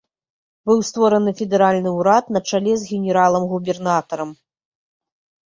Быў 0.69 0.79
створаны 0.89 1.33
федэральны 1.41 1.91
ўрад 1.99 2.25
на 2.39 2.41
чале 2.49 2.73
з 2.85 2.89
генерал-губернатарам. 2.95 4.35